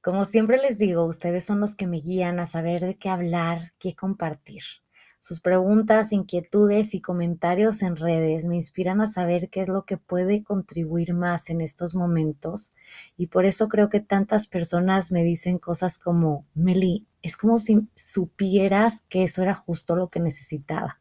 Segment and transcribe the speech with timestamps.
[0.00, 3.72] Como siempre les digo, ustedes son los que me guían a saber de qué hablar,
[3.78, 4.62] qué compartir.
[5.18, 9.96] Sus preguntas, inquietudes y comentarios en redes me inspiran a saber qué es lo que
[9.96, 12.70] puede contribuir más en estos momentos
[13.16, 17.88] y por eso creo que tantas personas me dicen cosas como, Meli, es como si
[17.96, 21.00] supieras que eso era justo lo que necesitaba.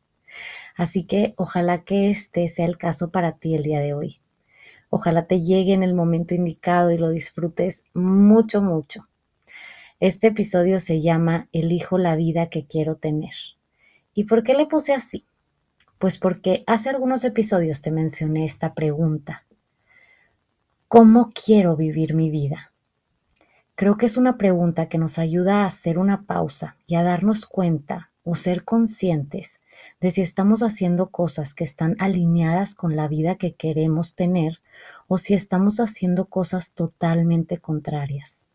[0.76, 4.22] Así que ojalá que este sea el caso para ti el día de hoy.
[4.90, 9.08] Ojalá te llegue en el momento indicado y lo disfrutes mucho, mucho.
[10.00, 13.34] Este episodio se llama Elijo la vida que quiero tener.
[14.14, 15.26] ¿Y por qué le puse así?
[16.00, 19.46] Pues porque hace algunos episodios te mencioné esta pregunta.
[20.88, 22.72] ¿Cómo quiero vivir mi vida?
[23.76, 27.46] Creo que es una pregunta que nos ayuda a hacer una pausa y a darnos
[27.46, 29.60] cuenta o ser conscientes
[30.00, 34.59] de si estamos haciendo cosas que están alineadas con la vida que queremos tener
[35.08, 38.48] o si estamos haciendo cosas totalmente contrarias.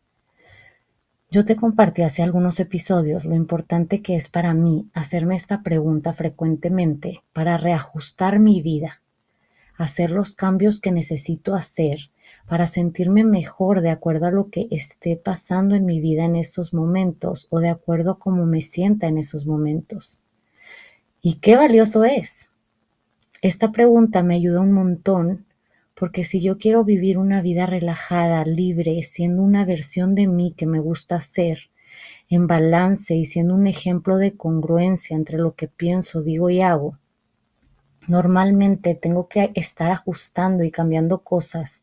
[1.30, 6.12] Yo te compartí hace algunos episodios lo importante que es para mí hacerme esta pregunta
[6.12, 9.00] frecuentemente para reajustar mi vida,
[9.78, 12.00] hacer los cambios que necesito hacer
[12.46, 16.74] para sentirme mejor de acuerdo a lo que esté pasando en mi vida en esos
[16.74, 20.21] momentos o de acuerdo a cómo me sienta en esos momentos.
[21.24, 22.50] ¿Y qué valioso es?
[23.42, 25.46] Esta pregunta me ayuda un montón
[25.94, 30.66] porque si yo quiero vivir una vida relajada, libre, siendo una versión de mí que
[30.66, 31.70] me gusta ser,
[32.28, 36.90] en balance y siendo un ejemplo de congruencia entre lo que pienso, digo y hago,
[38.08, 41.82] normalmente tengo que estar ajustando y cambiando cosas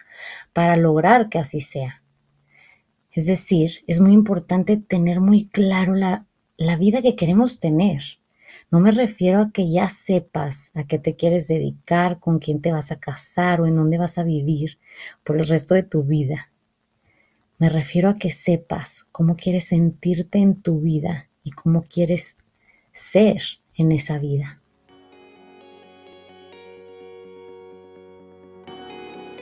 [0.52, 2.04] para lograr que así sea.
[3.14, 6.26] Es decir, es muy importante tener muy claro la,
[6.58, 8.19] la vida que queremos tener
[8.72, 12.72] no me refiero a que ya sepas a qué te quieres dedicar, con quién te
[12.72, 14.78] vas a casar o en dónde vas a vivir
[15.24, 16.52] por el resto de tu vida.
[17.58, 22.38] Me refiero a que sepas cómo quieres sentirte en tu vida y cómo quieres
[22.94, 23.42] ser
[23.76, 24.62] en esa vida.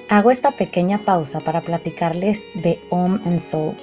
[0.09, 3.75] Hago esta pequeña pausa para platicarles de Om and Soul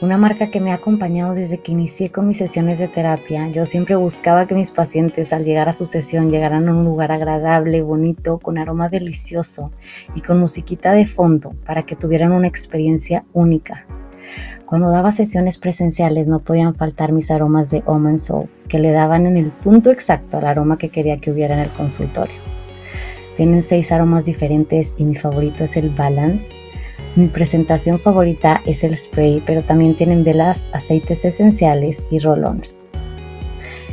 [0.00, 3.48] una marca que me ha acompañado desde que inicié con mis sesiones de terapia.
[3.48, 7.12] Yo siempre buscaba que mis pacientes al llegar a su sesión llegaran a un lugar
[7.12, 9.72] agradable, bonito, con aroma delicioso
[10.14, 13.86] y con musiquita de fondo para que tuvieran una experiencia única.
[14.66, 19.26] Cuando daba sesiones presenciales no podían faltar mis aromas de Home Soul, que le daban
[19.26, 22.36] en el punto exacto al aroma que quería que hubiera en el consultorio.
[23.36, 26.65] Tienen seis aromas diferentes y mi favorito es el Balance
[27.16, 32.84] mi presentación favorita es el spray, pero también tienen velas, aceites esenciales y roll-ons.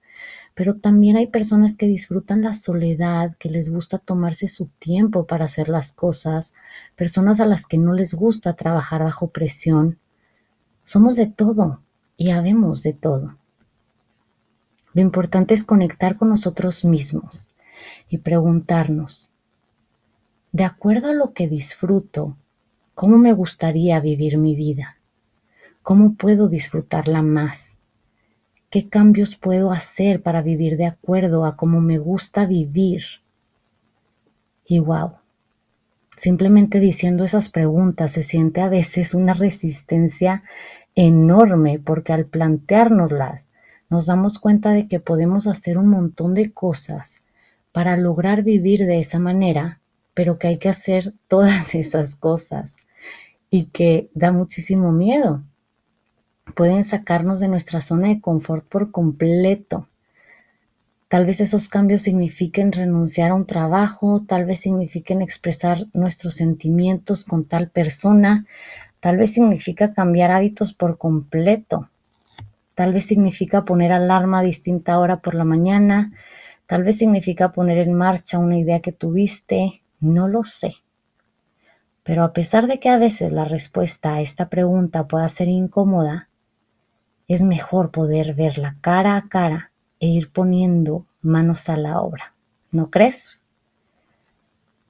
[0.60, 5.46] pero también hay personas que disfrutan la soledad, que les gusta tomarse su tiempo para
[5.46, 6.52] hacer las cosas,
[6.96, 9.98] personas a las que no les gusta trabajar bajo presión.
[10.84, 11.80] Somos de todo
[12.18, 13.38] y habemos de todo.
[14.92, 17.48] Lo importante es conectar con nosotros mismos
[18.10, 19.32] y preguntarnos,
[20.52, 22.36] de acuerdo a lo que disfruto,
[22.94, 24.98] ¿cómo me gustaría vivir mi vida?
[25.82, 27.78] ¿Cómo puedo disfrutarla más?
[28.70, 33.02] ¿Qué cambios puedo hacer para vivir de acuerdo a cómo me gusta vivir?
[34.64, 35.14] Y wow,
[36.16, 40.38] simplemente diciendo esas preguntas se siente a veces una resistencia
[40.94, 43.48] enorme porque al planteárnoslas
[43.88, 47.18] nos damos cuenta de que podemos hacer un montón de cosas
[47.72, 49.80] para lograr vivir de esa manera,
[50.14, 52.76] pero que hay que hacer todas esas cosas
[53.50, 55.42] y que da muchísimo miedo
[56.50, 59.88] pueden sacarnos de nuestra zona de confort por completo.
[61.10, 67.24] Tal vez esos cambios signifiquen renunciar a un trabajo, tal vez signifiquen expresar nuestros sentimientos
[67.24, 68.46] con tal persona,
[69.00, 71.90] tal vez significa cambiar hábitos por completo,
[72.76, 76.12] tal vez significa poner alarma a distinta hora por la mañana,
[76.66, 80.76] tal vez significa poner en marcha una idea que tuviste, no lo sé.
[82.04, 86.29] Pero a pesar de que a veces la respuesta a esta pregunta pueda ser incómoda,
[87.30, 92.34] es mejor poder verla cara a cara e ir poniendo manos a la obra.
[92.72, 93.38] ¿No crees?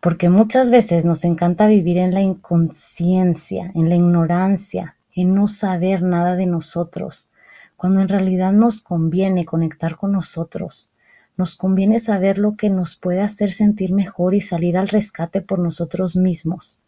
[0.01, 6.01] Porque muchas veces nos encanta vivir en la inconsciencia, en la ignorancia, en no saber
[6.01, 7.29] nada de nosotros,
[7.77, 10.89] cuando en realidad nos conviene conectar con nosotros.
[11.37, 15.59] Nos conviene saber lo que nos puede hacer sentir mejor y salir al rescate por
[15.59, 16.79] nosotros mismos.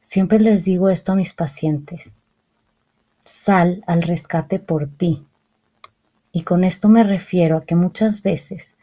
[0.00, 2.16] Siempre les digo esto a mis pacientes
[3.24, 5.26] sal al rescate por ti.
[6.32, 8.76] Y con esto me refiero a que muchas veces,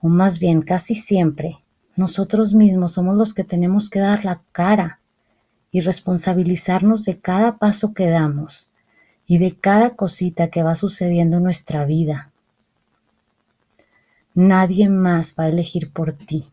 [0.00, 1.58] o más bien casi siempre,
[1.96, 5.00] nosotros mismos somos los que tenemos que dar la cara
[5.70, 8.68] y responsabilizarnos de cada paso que damos
[9.26, 12.30] y de cada cosita que va sucediendo en nuestra vida.
[14.34, 16.50] Nadie más va a elegir por ti.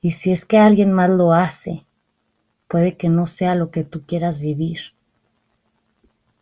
[0.00, 1.84] Y si es que alguien más lo hace,
[2.68, 4.92] puede que no sea lo que tú quieras vivir.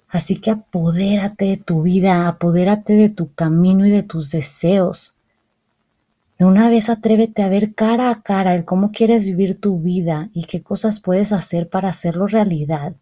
[0.08, 5.14] Así que apodérate de tu vida, apodérate de tu camino y de tus deseos.
[6.38, 10.29] De una vez atrévete a ver cara a cara el cómo quieres vivir tu vida
[10.35, 12.94] y qué cosas puedes hacer para hacerlo realidad.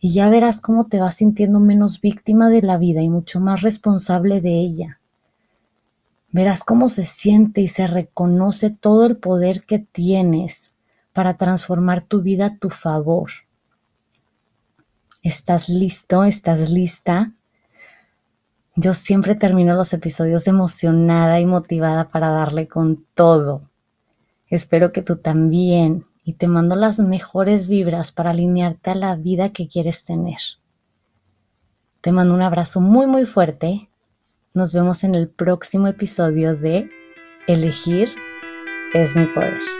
[0.00, 3.60] Y ya verás cómo te vas sintiendo menos víctima de la vida y mucho más
[3.60, 4.98] responsable de ella.
[6.32, 10.74] Verás cómo se siente y se reconoce todo el poder que tienes
[11.12, 13.30] para transformar tu vida a tu favor.
[15.22, 16.24] ¿Estás listo?
[16.24, 17.32] ¿Estás lista?
[18.74, 23.68] Yo siempre termino los episodios emocionada y motivada para darle con todo.
[24.48, 29.50] Espero que tú también y te mando las mejores vibras para alinearte a la vida
[29.50, 30.40] que quieres tener.
[32.00, 33.90] Te mando un abrazo muy muy fuerte.
[34.54, 36.88] Nos vemos en el próximo episodio de
[37.46, 38.08] Elegir
[38.94, 39.79] es mi poder.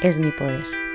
[0.00, 0.89] es mi poder.